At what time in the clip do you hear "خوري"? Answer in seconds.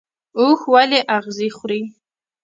1.55-1.81